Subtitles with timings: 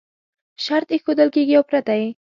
[0.65, 2.07] شرط ایښودل کېږي او پرته یې